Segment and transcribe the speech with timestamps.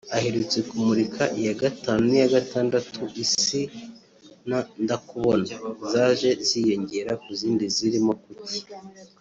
[0.17, 3.61] Aherutse kumurika iya gatanu n’iya gatandatu [Isi
[4.49, 5.45] na Ndakubona]
[5.91, 8.59] zaje yiyongera ku zindi zirimo Kuki